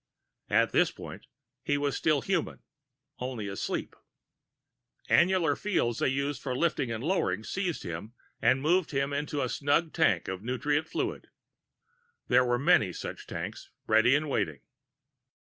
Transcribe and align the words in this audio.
At 0.49 0.71
this 0.71 0.89
point, 0.89 1.27
he 1.63 1.77
was 1.77 1.95
still 1.95 2.21
human; 2.21 2.63
only 3.19 3.47
asleep. 3.47 3.93
He 5.07 5.13
remained 5.13 5.29
"asleep." 5.29 5.35
Annular 5.35 5.55
fields 5.55 5.99
they 5.99 6.07
used 6.07 6.41
for 6.41 6.55
lifting 6.57 6.89
and 6.91 7.03
lowering 7.03 7.43
seized 7.43 7.83
him 7.83 8.13
and 8.41 8.63
moved 8.63 8.89
him 8.89 9.13
into 9.13 9.43
a 9.43 9.47
snug 9.47 9.93
tank 9.93 10.27
of 10.27 10.41
nutrient 10.41 10.87
fluid. 10.87 11.27
There 12.29 12.43
were 12.43 12.57
many 12.57 12.91
such 12.93 13.27
tanks, 13.27 13.69
ready 13.85 14.15
and 14.15 14.27
waiting. 14.27 14.61